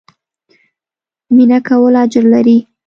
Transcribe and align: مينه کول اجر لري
مينه 1.35 1.57
کول 1.67 1.93
اجر 2.03 2.23
لري 2.33 2.57